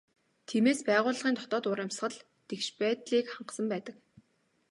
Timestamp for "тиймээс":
0.47-0.79